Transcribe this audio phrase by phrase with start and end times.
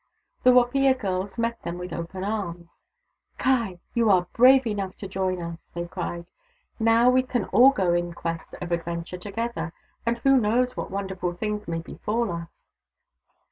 [0.41, 2.87] The Wapiya girls met them with open arms."
[3.37, 3.77] Ky!
[3.93, 6.25] You are brave enough to join us!" they cried."
[6.79, 11.33] Now we can all go in quest of adventure together, and who knows what wonderful
[11.33, 12.65] things may befall us